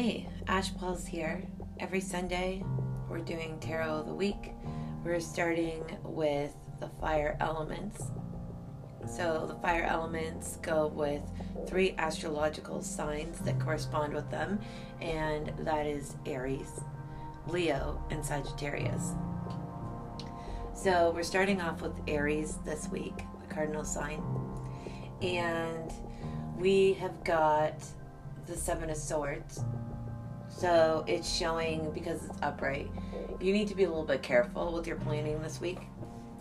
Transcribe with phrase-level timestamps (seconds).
[0.00, 1.42] Hey, Ash Pulse here.
[1.80, 2.62] Every Sunday,
[3.10, 4.52] we're doing Tarot of the Week.
[5.02, 8.04] We're starting with the fire elements.
[9.08, 11.22] So, the fire elements go with
[11.66, 14.60] three astrological signs that correspond with them,
[15.00, 16.70] and that is Aries,
[17.48, 19.14] Leo, and Sagittarius.
[20.74, 24.22] So, we're starting off with Aries this week, the cardinal sign.
[25.22, 25.92] And
[26.56, 27.82] we have got
[28.48, 29.62] the Seven of Swords.
[30.48, 32.90] So it's showing because it's upright.
[33.40, 35.78] You need to be a little bit careful with your planning this week.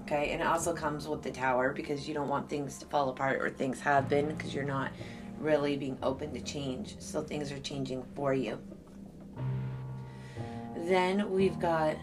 [0.04, 3.10] Okay, and it also comes with the tower because you don't want things to fall
[3.10, 4.92] apart or things have been because you're not
[5.38, 6.96] really being open to change.
[7.00, 8.58] So things are changing for you.
[10.86, 11.98] Then we've got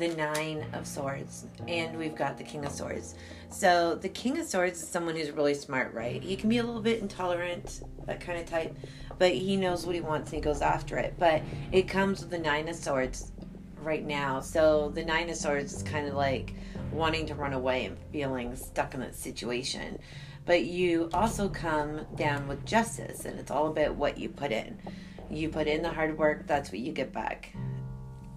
[0.00, 3.14] the Nine of Swords, and we've got the King of Swords.
[3.50, 6.22] So the King of Swords is someone who's really smart, right?
[6.22, 8.74] He can be a little bit intolerant, that kind of type,
[9.18, 11.16] but he knows what he wants and he goes after it.
[11.18, 13.30] But it comes with the Nine of Swords
[13.82, 14.40] right now.
[14.40, 16.54] So the Nine of Swords is kind of like
[16.92, 19.98] wanting to run away and feeling stuck in that situation.
[20.46, 24.78] But you also come down with justice, and it's all about what you put in.
[25.28, 27.52] You put in the hard work, that's what you get back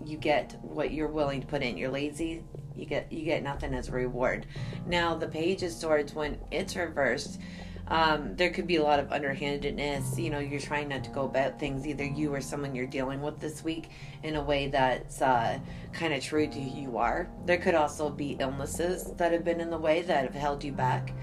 [0.06, 1.78] you get what you're willing to put in.
[1.78, 2.44] You're lazy,
[2.76, 4.46] you get you get nothing as a reward.
[4.88, 7.40] Now the page of swords when it's reversed,
[7.88, 10.18] um, there could be a lot of underhandedness.
[10.18, 13.22] You know, you're trying not to go about things, either you or someone you're dealing
[13.22, 13.90] with this week,
[14.24, 15.60] in a way that's uh,
[15.92, 17.30] kind of true to who you are.
[17.46, 20.72] There could also be illnesses that have been in the way that have held you
[20.72, 21.14] back.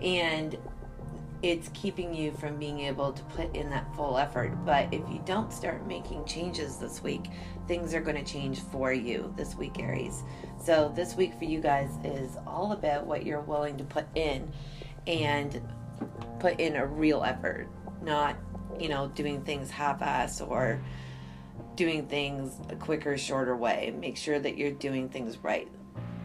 [0.00, 0.56] And
[1.42, 4.52] it's keeping you from being able to put in that full effort.
[4.64, 7.26] But if you don't start making changes this week,
[7.68, 10.22] things are going to change for you this week, Aries.
[10.62, 14.50] So, this week for you guys is all about what you're willing to put in
[15.06, 15.60] and
[16.40, 17.68] put in a real effort,
[18.02, 18.36] not,
[18.78, 20.80] you know, doing things half ass or
[21.76, 23.94] doing things a quicker, shorter way.
[23.98, 25.68] Make sure that you're doing things right.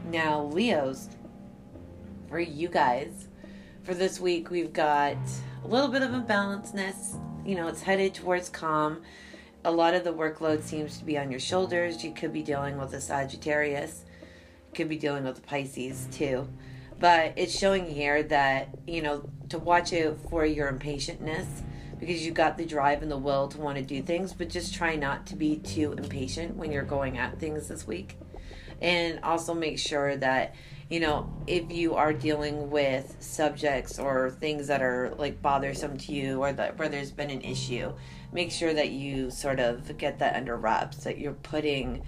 [0.05, 1.09] Now, Leos,
[2.27, 3.27] for you guys,
[3.83, 5.17] for this week, we've got
[5.63, 7.19] a little bit of imbalancedness.
[7.45, 9.01] You know, it's headed towards calm.
[9.63, 12.03] A lot of the workload seems to be on your shoulders.
[12.03, 14.05] You could be dealing with a Sagittarius,
[14.73, 16.47] could be dealing with a Pisces too.
[16.99, 21.47] But it's showing here that, you know, to watch out for your impatientness
[21.99, 24.73] because you've got the drive and the will to want to do things, but just
[24.73, 28.17] try not to be too impatient when you're going at things this week.
[28.81, 30.55] And also make sure that
[30.91, 36.11] you know, if you are dealing with subjects or things that are like bothersome to
[36.11, 37.93] you or that where there's been an issue,
[38.33, 42.03] make sure that you sort of get that under wraps, that you're putting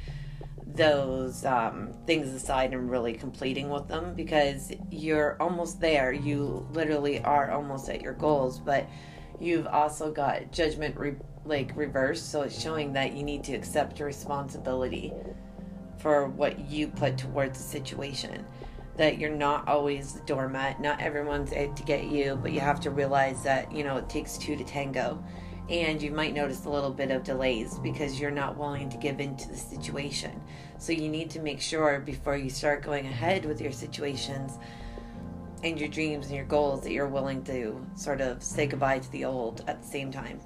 [0.68, 6.12] those um, things aside and really completing with them because you're almost there.
[6.12, 8.86] You literally are almost at your goals, but
[9.40, 14.02] you've also got judgment re- like reversed, so it's showing that you need to accept
[14.02, 15.14] responsibility
[16.00, 18.46] for what you put towards the situation
[18.98, 20.80] that you're not always the doormat.
[20.80, 24.10] Not everyone's out to get you, but you have to realize that, you know, it
[24.10, 25.24] takes two to tango.
[25.70, 29.20] And you might notice a little bit of delays because you're not willing to give
[29.20, 30.42] in to the situation.
[30.78, 34.58] So you need to make sure before you start going ahead with your situations
[35.64, 39.12] and your dreams and your goals that you're willing to sort of say goodbye to
[39.12, 40.42] the old at the same time.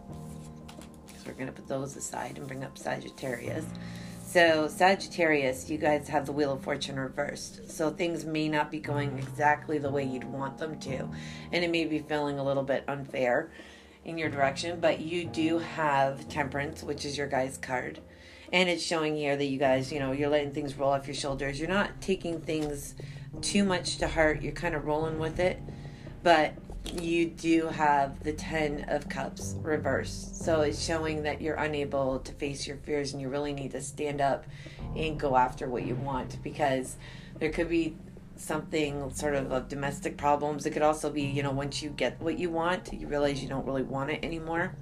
[1.07, 3.65] So we're going to put those aside and bring up Sagittarius.
[4.37, 7.71] So, Sagittarius, you guys have the Wheel of Fortune reversed.
[7.71, 11.09] So, things may not be going exactly the way you'd want them to.
[11.51, 13.49] And it may be feeling a little bit unfair
[14.05, 14.79] in your direction.
[14.79, 17.99] But you do have Temperance, which is your guy's card.
[18.53, 21.15] And it's showing here that you guys, you know, you're letting things roll off your
[21.15, 21.59] shoulders.
[21.59, 22.93] You're not taking things
[23.41, 24.43] too much to heart.
[24.43, 25.59] You're kind of rolling with it.
[26.21, 26.53] But
[26.93, 30.43] you do have the 10 of cups reversed.
[30.43, 33.81] So it's showing that you're unable to face your fears and you really need to
[33.81, 34.45] stand up
[34.95, 36.97] and go after what you want because
[37.39, 37.95] there could be
[38.35, 40.65] something sort of of domestic problems.
[40.65, 43.49] It could also be you know once you get what you want you realize you
[43.49, 44.75] don't really want it anymore.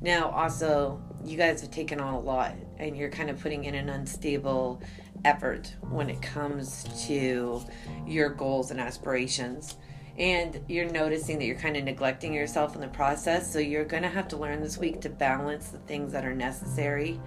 [0.00, 3.74] Now also you guys have taken on a lot and you're kind of putting in
[3.74, 4.82] an unstable
[5.24, 7.62] effort when it comes to
[8.06, 9.76] your goals and aspirations
[10.22, 13.52] and you're noticing that you're kind of neglecting yourself in the process.
[13.52, 16.32] So you're going to have to learn this week to balance the things that are
[16.32, 17.20] necessary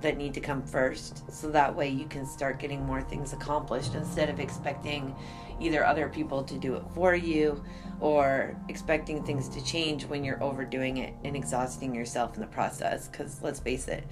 [0.00, 1.32] that need to come first.
[1.32, 5.14] So that way you can start getting more things accomplished instead of expecting
[5.60, 7.62] either other people to do it for you
[8.00, 13.06] or expecting things to change when you're overdoing it and exhausting yourself in the process.
[13.06, 14.02] Because let's face it,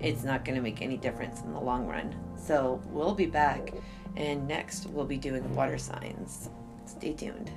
[0.00, 2.16] it's not going to make any difference in the long run.
[2.38, 3.74] So we'll be back,
[4.16, 6.48] and next we'll be doing water signs.
[6.96, 7.50] Stay tuned.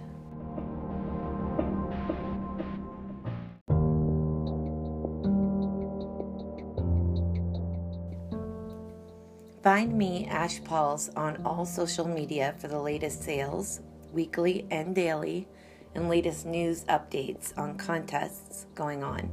[9.62, 13.82] Find me, Ash Pauls, on all social media for the latest sales,
[14.14, 15.48] weekly and daily,
[15.94, 19.30] and latest news updates on contests going on.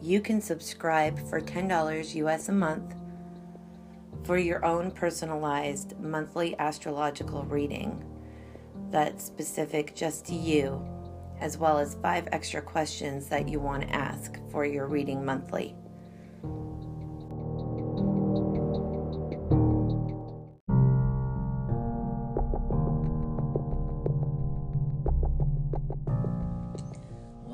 [0.00, 2.94] You can subscribe for $10 US a month
[4.24, 8.02] for your own personalized monthly astrological reading
[8.90, 10.84] that's specific just to you,
[11.40, 15.74] as well as five extra questions that you want to ask for your reading monthly.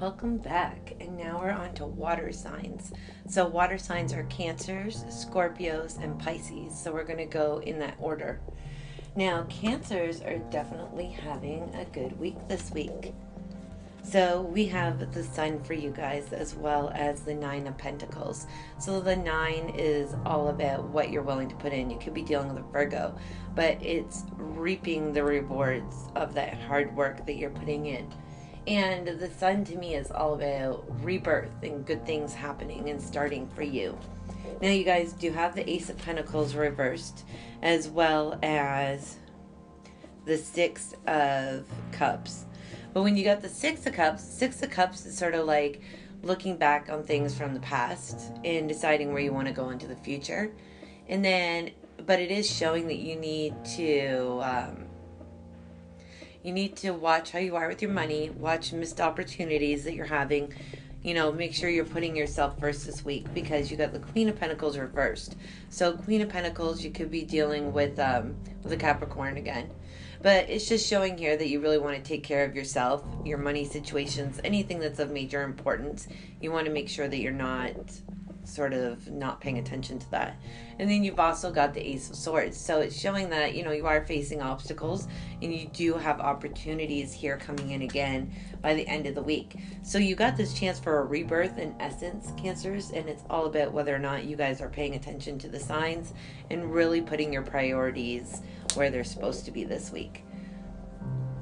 [0.03, 2.93] Welcome back, and now we're on to water signs.
[3.29, 6.77] So, water signs are Cancers, Scorpios, and Pisces.
[6.77, 8.41] So, we're going to go in that order.
[9.15, 13.13] Now, Cancers are definitely having a good week this week.
[14.03, 18.47] So, we have the Sun for you guys as well as the Nine of Pentacles.
[18.79, 21.91] So, the Nine is all about what you're willing to put in.
[21.91, 23.15] You could be dealing with a Virgo,
[23.55, 28.11] but it's reaping the rewards of that hard work that you're putting in.
[28.67, 33.49] And the sun to me is all about rebirth and good things happening and starting
[33.49, 33.99] for you.
[34.61, 37.25] Now, you guys do have the Ace of Pentacles reversed,
[37.63, 39.17] as well as
[40.25, 42.45] the Six of Cups.
[42.93, 45.81] But when you got the Six of Cups, Six of Cups is sort of like
[46.23, 49.87] looking back on things from the past and deciding where you want to go into
[49.87, 50.53] the future.
[51.09, 51.73] And then,
[52.07, 54.41] but it is showing that you need to.
[54.43, 54.85] Um,
[56.43, 60.07] you need to watch how you are with your money, watch missed opportunities that you're
[60.07, 60.53] having.
[61.03, 64.29] You know, make sure you're putting yourself first this week because you got the Queen
[64.29, 65.37] of Pentacles reversed.
[65.69, 69.71] So Queen of Pentacles, you could be dealing with um, with a Capricorn again.
[70.23, 73.39] But it's just showing here that you really want to take care of yourself, your
[73.39, 76.07] money situations, anything that's of major importance.
[76.41, 77.75] You want to make sure that you're not
[78.45, 80.37] sort of not paying attention to that.
[80.79, 82.57] And then you've also got the Ace of Swords.
[82.57, 85.07] So it's showing that, you know, you are facing obstacles
[85.41, 89.57] and you do have opportunities here coming in again by the end of the week.
[89.83, 93.73] So you got this chance for a rebirth in essence, Cancers, and it's all about
[93.73, 96.13] whether or not you guys are paying attention to the signs
[96.51, 98.43] and really putting your priorities
[98.75, 100.25] where they're supposed to be this week.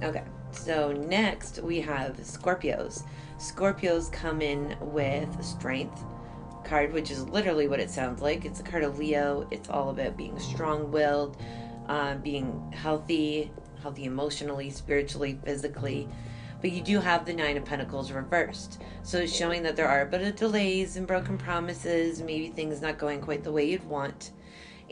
[0.03, 0.25] Okay.
[0.53, 3.05] So next we have Scorpios.
[3.39, 6.03] Scorpios come in with strength,
[6.71, 8.45] card, which is literally what it sounds like.
[8.45, 9.47] It's a card of Leo.
[9.51, 11.37] It's all about being strong willed,
[11.89, 13.51] uh, being healthy,
[13.83, 16.09] healthy emotionally, spiritually, physically.
[16.61, 18.81] But you do have the Nine of Pentacles reversed.
[19.03, 22.81] So it's showing that there are a bit of delays and broken promises, maybe things
[22.81, 24.31] not going quite the way you'd want.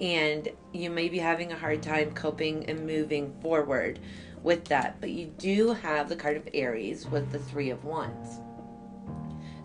[0.01, 4.01] And you may be having a hard time coping and moving forward
[4.43, 5.01] with that.
[5.01, 8.41] But you do have the card of Aries with the Three of Wands.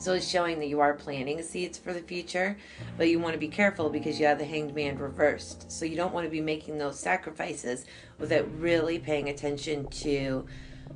[0.03, 2.57] So it's showing that you are planting seeds for the future,
[2.97, 5.71] but you want to be careful because you have the hanged man reversed.
[5.71, 7.85] So you don't want to be making those sacrifices
[8.19, 10.45] without really paying attention to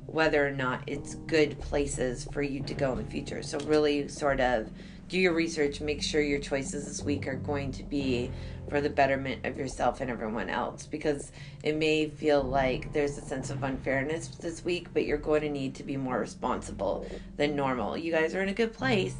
[0.04, 3.42] whether or not it's good places for you to go in the future.
[3.42, 4.70] So really sort of
[5.08, 8.30] do your research, make sure your choices this week are going to be
[8.68, 11.32] for the betterment of yourself and everyone else because
[11.62, 15.48] it may feel like there's a sense of unfairness this week, but you're going to
[15.48, 17.96] need to be more responsible than normal.
[17.96, 19.16] You guys are in a good place.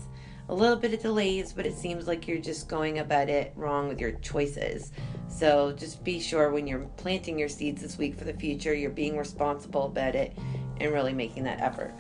[0.50, 3.88] A little bit of delays, but it seems like you're just going about it wrong
[3.88, 4.92] with your choices.
[5.28, 8.90] So just be sure when you're planting your seeds this week for the future, you're
[8.90, 10.37] being responsible about it
[10.80, 11.92] and really making that effort.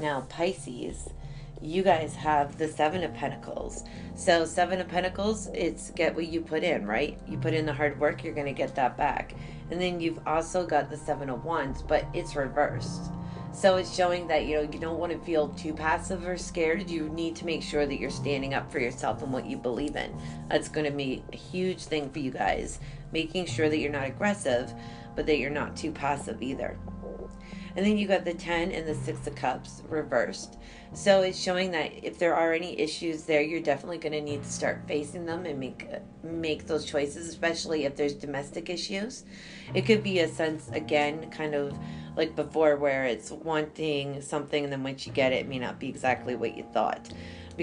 [0.00, 1.08] Now, Pisces
[1.62, 3.84] you guys have the seven of pentacles.
[4.14, 7.18] So seven of pentacles it's get what you put in right?
[7.26, 9.34] You put in the hard work you're going to get that back.
[9.70, 13.10] And then you've also got the seven of wands but it's reversed.
[13.54, 16.88] So it's showing that you know you don't want to feel too passive or scared.
[16.90, 19.94] You need to make sure that you're standing up for yourself and what you believe
[19.94, 20.16] in.
[20.48, 22.80] That's going to be a huge thing for you guys
[23.12, 24.72] making sure that you're not aggressive
[25.14, 26.78] but that you're not too passive either
[27.76, 30.58] and then you got the 10 and the 6 of cups reversed.
[30.94, 34.42] So it's showing that if there are any issues there, you're definitely going to need
[34.42, 35.88] to start facing them and make
[36.22, 39.24] make those choices, especially if there's domestic issues.
[39.74, 41.76] It could be a sense again kind of
[42.14, 45.78] like before where it's wanting something and then once you get it, it may not
[45.78, 47.08] be exactly what you thought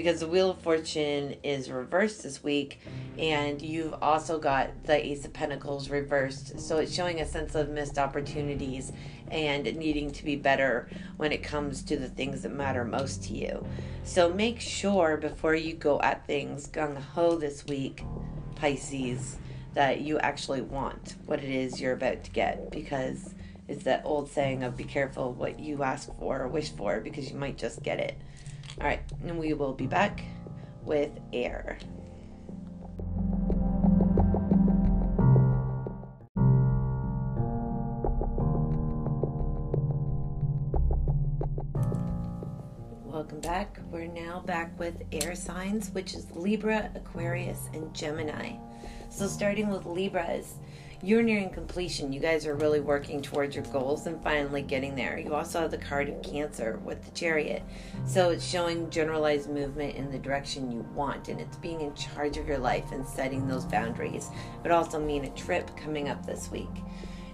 [0.02, 2.80] because the Wheel of Fortune is reversed this week,
[3.18, 6.58] and you've also got the Ace of Pentacles reversed.
[6.58, 8.92] So it's showing a sense of missed opportunities
[9.30, 10.88] and needing to be better
[11.18, 13.66] when it comes to the things that matter most to you.
[14.02, 18.02] So make sure before you go at things gung ho this week,
[18.54, 19.36] Pisces,
[19.74, 23.34] that you actually want what it is you're about to get because
[23.68, 27.30] it's that old saying of be careful what you ask for or wish for because
[27.30, 28.18] you might just get it.
[28.78, 30.22] All right, and we will be back
[30.84, 31.78] with air.
[43.04, 43.80] Welcome back.
[43.90, 48.56] We're now back with air signs, which is Libra, Aquarius, and Gemini.
[49.10, 50.54] So, starting with Libras,
[51.02, 52.12] you're nearing completion.
[52.12, 55.18] You guys are really working towards your goals and finally getting there.
[55.18, 57.62] You also have the card of Cancer with the Chariot.
[58.06, 62.36] So, it's showing generalized movement in the direction you want, and it's being in charge
[62.36, 64.28] of your life and setting those boundaries.
[64.28, 66.68] It would also mean a trip coming up this week.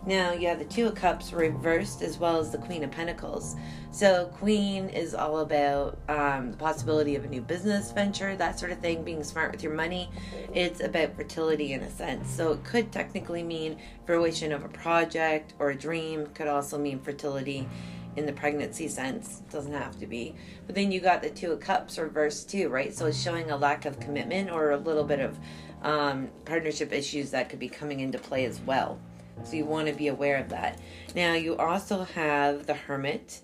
[0.06, 3.56] Now you have the Two of Cups reversed as well as the Queen of Pentacles.
[3.90, 8.70] So, Queen is all about um, the possibility of a new business venture, that sort
[8.70, 10.08] of thing, being smart with your money.
[10.54, 12.30] It's about fertility in a sense.
[12.30, 17.00] So, it could technically mean fruition of a project or a dream, could also mean
[17.00, 17.68] fertility
[18.14, 19.42] in the pregnancy sense.
[19.50, 20.36] Doesn't have to be.
[20.66, 22.94] But then you got the Two of Cups reversed too, right?
[22.94, 25.36] So, it's showing a lack of commitment or a little bit of
[25.82, 29.00] um, partnership issues that could be coming into play as well.
[29.44, 30.78] So you want to be aware of that.
[31.14, 33.40] Now, you also have the Hermit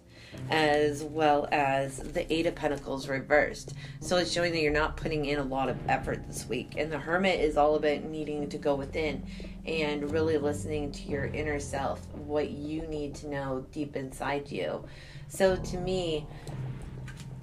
[0.50, 3.74] as well as the Eight of Pentacles reversed.
[4.00, 6.74] So it's showing that you're not putting in a lot of effort this week.
[6.76, 9.26] And the Hermit is all about needing to go within
[9.66, 14.84] and really listening to your inner self, what you need to know deep inside you.
[15.28, 16.26] So to me,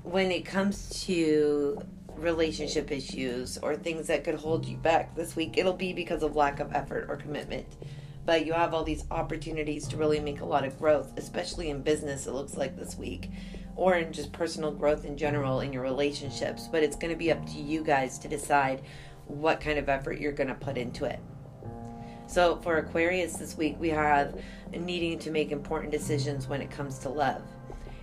[0.03, 1.81] when it comes to
[2.15, 6.35] relationship issues or things that could hold you back this week, it'll be because of
[6.35, 7.65] lack of effort or commitment
[8.25, 11.81] but you have all these opportunities to really make a lot of growth, especially in
[11.81, 13.31] business, it looks like this week,
[13.75, 16.67] or in just personal growth in general in your relationships.
[16.71, 18.81] But it's going to be up to you guys to decide
[19.27, 21.19] what kind of effort you're going to put into it.
[22.27, 24.39] So for Aquarius this week, we have
[24.71, 27.41] needing to make important decisions when it comes to love.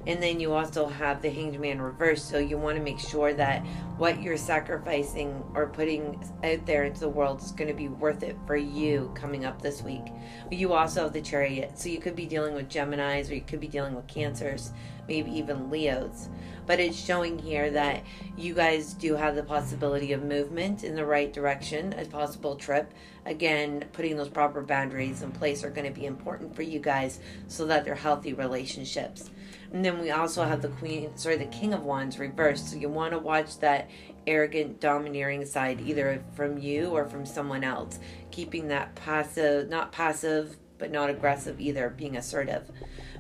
[0.07, 2.29] And then you also have the hanged man reversed.
[2.29, 3.65] So you want to make sure that
[3.97, 8.23] what you're sacrificing or putting out there into the world is going to be worth
[8.23, 10.13] it for you coming up this week.
[10.49, 11.79] But you also have the chariot.
[11.79, 14.73] So you could be dealing with Geminis or you could be dealing with Cancers,
[15.09, 16.29] maybe even Leos.
[16.67, 18.03] But it's showing here that
[18.37, 22.93] you guys do have the possibility of movement in the right direction, a possible trip.
[23.27, 27.19] Again, putting those proper boundaries in place are going to be important for you guys
[27.49, 29.31] so that they're healthy relationships.
[29.73, 32.71] And then we also have the queen, sorry, the king of wands reversed.
[32.71, 33.91] So you want to watch that
[34.29, 37.99] arrogant, domineering side, either from you or from someone else.
[38.31, 42.71] Keeping that passive, not passive, but not aggressive either, being assertive.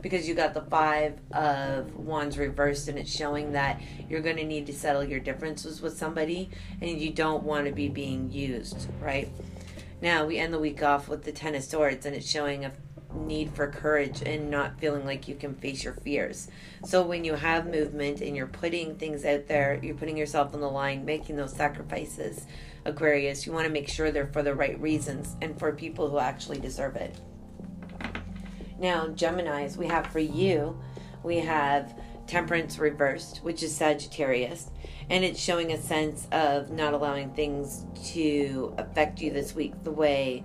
[0.03, 4.45] Because you got the five of wands reversed, and it's showing that you're going to
[4.45, 8.89] need to settle your differences with somebody, and you don't want to be being used,
[9.01, 9.29] right?
[10.01, 12.73] Now we end the week off with the Ten of Swords, and it's showing a
[13.15, 16.49] need for courage and not feeling like you can face your fears.
[16.85, 20.61] So when you have movement and you're putting things out there, you're putting yourself on
[20.61, 22.45] the line, making those sacrifices,
[22.85, 26.19] Aquarius, you want to make sure they're for the right reasons and for people who
[26.19, 27.17] actually deserve it.
[28.79, 30.79] Now, Geminis, we have for you,
[31.23, 34.71] we have Temperance reversed, which is Sagittarius,
[35.09, 39.93] and it's showing a sense of not allowing things to affect you this week the
[39.93, 40.43] way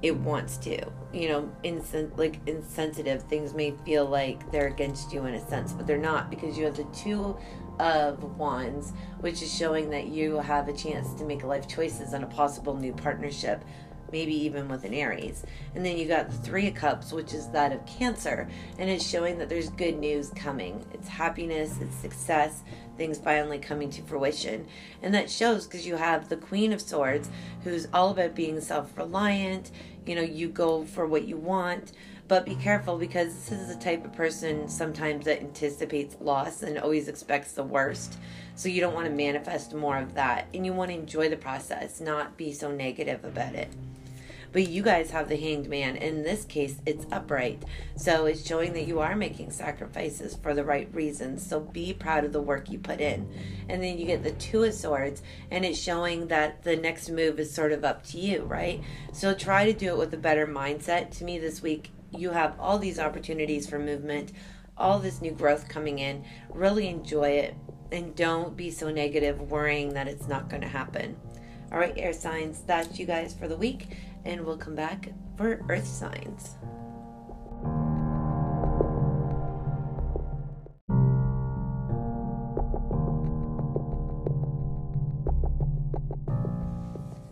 [0.00, 0.80] it wants to.
[1.12, 5.72] You know, insen- like insensitive things may feel like they're against you in a sense,
[5.72, 7.36] but they're not because you have the two
[7.78, 12.24] of wands, which is showing that you have a chance to make life choices and
[12.24, 13.62] a possible new partnership
[14.12, 15.44] maybe even with an Aries.
[15.74, 18.48] And then you got the Three of Cups, which is that of Cancer,
[18.78, 20.84] and it's showing that there's good news coming.
[20.92, 22.62] It's happiness, it's success,
[22.96, 24.66] things finally coming to fruition.
[25.02, 27.30] And that shows because you have the Queen of Swords,
[27.64, 29.70] who's all about being self reliant.
[30.06, 31.92] You know, you go for what you want.
[32.28, 36.78] But be careful because this is the type of person sometimes that anticipates loss and
[36.78, 38.18] always expects the worst.
[38.54, 40.46] So you don't want to manifest more of that.
[40.52, 43.70] And you want to enjoy the process, not be so negative about it.
[44.52, 45.96] But you guys have the hanged man.
[45.96, 47.62] In this case, it's upright.
[47.96, 51.46] So it's showing that you are making sacrifices for the right reasons.
[51.46, 53.28] So be proud of the work you put in.
[53.68, 57.38] And then you get the two of swords, and it's showing that the next move
[57.38, 58.82] is sort of up to you, right?
[59.12, 61.10] So try to do it with a better mindset.
[61.18, 64.32] To me, this week, you have all these opportunities for movement,
[64.78, 66.24] all this new growth coming in.
[66.48, 67.54] Really enjoy it.
[67.90, 71.16] And don't be so negative, worrying that it's not going to happen.
[71.70, 73.88] All right, air signs, that's you guys for the week
[74.28, 75.08] and we'll come back
[75.38, 76.56] for earth signs.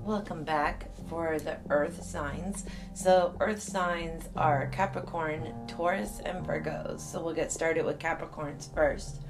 [0.02, 2.64] Welcome back for the earth signs.
[2.94, 7.00] So, earth signs are Capricorn, Taurus, and Virgos.
[7.00, 9.20] So, we'll get started with Capricorns first.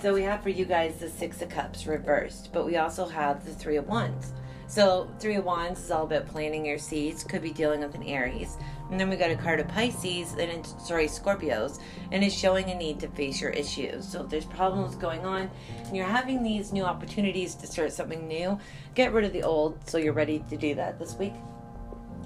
[0.00, 3.44] So, we have for you guys the Six of Cups reversed, but we also have
[3.44, 4.32] the Three of Wands.
[4.70, 8.04] So, Three of Wands is all about planting your seeds, could be dealing with an
[8.04, 8.56] Aries.
[8.88, 11.80] And then we got a card of Pisces, and it's, sorry, Scorpios,
[12.12, 14.06] and it's showing a need to face your issues.
[14.06, 15.50] So, if there's problems going on
[15.86, 18.60] and you're having these new opportunities to start something new,
[18.94, 21.34] get rid of the old so you're ready to do that this week.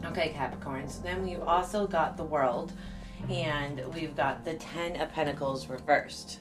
[0.04, 1.02] Okay, Capricorns.
[1.02, 2.74] Then we've also got the World,
[3.30, 6.40] and we've got the Ten of Pentacles reversed.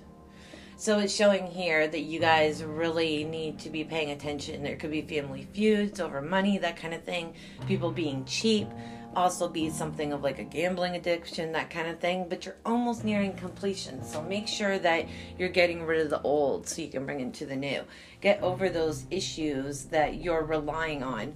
[0.75, 4.63] So it's showing here that you guys really need to be paying attention.
[4.63, 7.36] There could be family feuds over money, that kind of thing.
[7.68, 8.68] People being cheap.
[9.15, 12.25] Also, be something of like a gambling addiction, that kind of thing.
[12.27, 14.03] But you're almost nearing completion.
[14.03, 17.46] So make sure that you're getting rid of the old so you can bring into
[17.46, 17.84] the new.
[18.22, 21.36] Get over those issues that you're relying on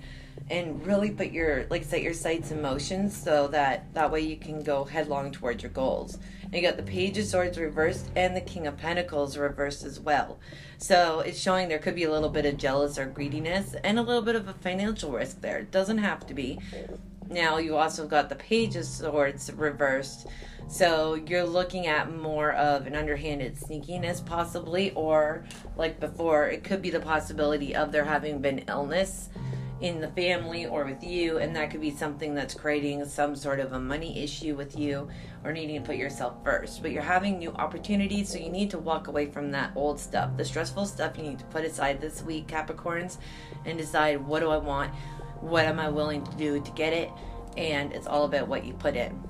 [0.50, 4.38] and really put your like set your sights in motion so that that way you
[4.38, 6.17] can go headlong towards your goals
[6.48, 10.00] and you got the page of swords reversed and the king of pentacles reversed as
[10.00, 10.39] well.
[10.77, 14.01] So it's showing there could be a little bit of jealous or greediness and a
[14.01, 15.60] little bit of a financial risk there.
[15.60, 16.60] It doesn't have to be.
[17.30, 20.27] Now you also got the page of swords reversed.
[20.70, 26.82] So you're looking at more of an underhanded sneakiness possibly or like before it could
[26.82, 29.30] be the possibility of there having been illness
[29.79, 33.60] in the family or with you, and that could be something that's creating some sort
[33.60, 35.07] of a money issue with you
[35.43, 36.81] or needing to put yourself first.
[36.81, 40.36] But you're having new opportunities, so you need to walk away from that old stuff.
[40.36, 43.17] The stressful stuff you need to put aside this week, Capricorns,
[43.65, 44.93] and decide what do I want,
[45.41, 47.12] what am I willing to do to get it,
[47.55, 49.24] and it's all about what you put in.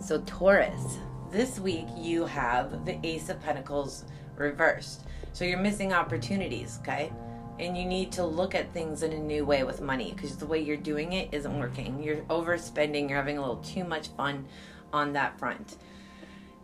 [0.00, 0.98] So, Taurus,
[1.30, 4.04] this week you have the Ace of Pentacles
[4.36, 5.04] reversed.
[5.34, 7.12] So, you're missing opportunities, okay?
[7.58, 10.46] And you need to look at things in a new way with money because the
[10.46, 12.02] way you're doing it isn't working.
[12.02, 14.46] You're overspending, you're having a little too much fun
[14.92, 15.76] on that front.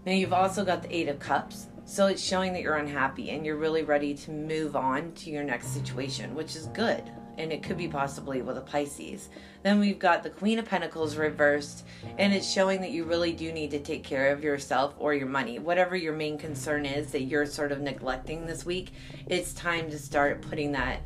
[0.07, 1.67] Now, you've also got the Eight of Cups.
[1.85, 5.43] So it's showing that you're unhappy and you're really ready to move on to your
[5.43, 9.29] next situation, which is good and it could be possibly with a Pisces.
[9.63, 11.85] Then we've got the Queen of Pentacles reversed,
[12.19, 15.29] and it's showing that you really do need to take care of yourself or your
[15.29, 15.59] money.
[15.59, 18.91] Whatever your main concern is that you're sort of neglecting this week,
[19.27, 21.01] it's time to start putting that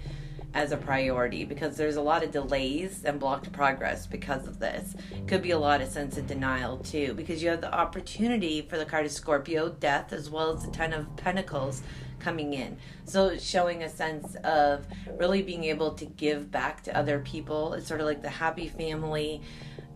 [0.54, 4.94] as a priority because there's a lot of delays and blocked progress because of this.
[5.26, 8.76] Could be a lot of sense of denial too because you have the opportunity for
[8.76, 11.82] the card of Scorpio, death, as well as the Ten of Pentacles
[12.18, 12.76] coming in.
[13.04, 14.86] So showing a sense of
[15.16, 17.74] really being able to give back to other people.
[17.74, 19.42] It's sort of like the happy family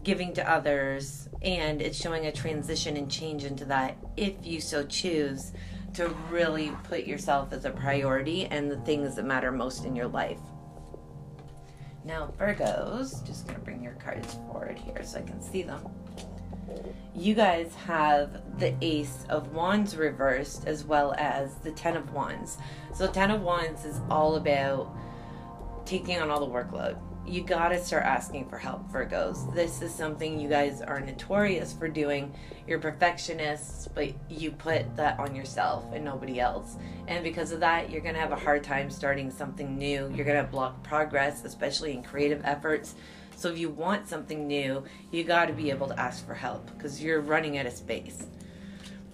[0.03, 4.85] giving to others and it's showing a transition and change into that if you so
[4.87, 5.53] choose
[5.97, 10.09] to really put yourself as a priority and the things that matter most in your
[10.09, 10.41] life.
[12.05, 15.85] Now, Virgos, just going to bring your cards forward here so I can see them
[17.15, 22.59] you guys have the Ace of Wands reversed as well as the Ten of Wands.
[22.95, 24.95] So, Ten of Wands is all about
[25.87, 26.99] taking on all the workload.
[27.27, 29.53] You gotta start asking for help, Virgos.
[29.53, 32.33] This is something you guys are notorious for doing.
[32.69, 36.77] You're perfectionists, but you put that on yourself and nobody else.
[37.09, 40.09] And because of that, you're gonna have a hard time starting something new.
[40.15, 42.95] You're gonna block progress, especially in creative efforts
[43.37, 46.71] so if you want something new, you got to be able to ask for help
[46.75, 48.27] because you're running out of space.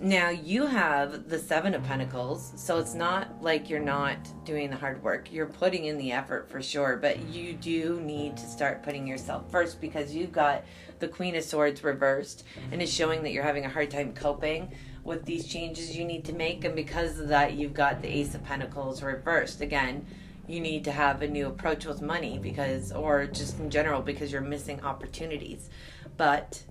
[0.02, 4.74] Now you have the Seven of Pentacles, so it's not like you're not doing the
[4.74, 5.32] hard work.
[5.32, 9.48] You're putting in the effort for sure, but you do need to start putting yourself
[9.48, 10.64] first because you've got
[10.98, 14.72] the Queen of Swords reversed and it's showing that you're having a hard time coping
[15.04, 16.64] with these changes you need to make.
[16.64, 19.60] And because of that, you've got the Ace of Pentacles reversed.
[19.60, 20.04] Again,
[20.48, 24.32] you need to have a new approach with money because or just in general because
[24.32, 25.70] you're missing opportunities
[26.16, 26.64] but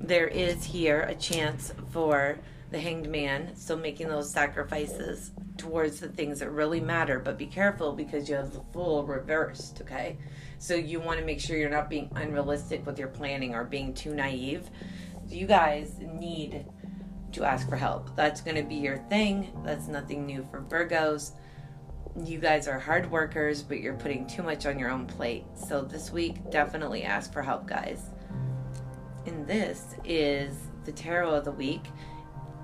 [0.00, 2.38] there is here a chance for
[2.74, 7.46] the hanged man so making those sacrifices towards the things that really matter but be
[7.46, 10.18] careful because you have the fool reversed okay
[10.58, 13.94] so you want to make sure you're not being unrealistic with your planning or being
[13.94, 14.68] too naive
[15.28, 16.66] you guys need
[17.30, 21.30] to ask for help that's going to be your thing that's nothing new for virgos
[22.24, 25.44] you guys are hard workers, but you're putting too much on your own plate.
[25.56, 28.10] So this week, definitely ask for help, guys.
[29.26, 31.86] And this is the tarot of the week.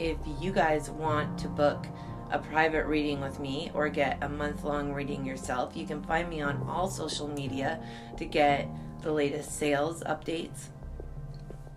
[0.00, 1.86] If you guys want to book
[2.30, 6.30] a private reading with me or get a month long reading yourself, you can find
[6.30, 7.78] me on all social media
[8.16, 8.66] to get
[9.02, 10.70] the latest sales updates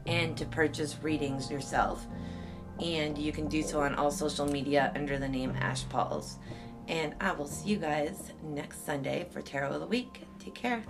[0.07, 2.07] and to purchase readings yourself.
[2.79, 6.37] And you can do so on all social media under the name Ash Pauls.
[6.87, 10.21] And I will see you guys next Sunday for Tarot of the Week.
[10.39, 10.81] Take care.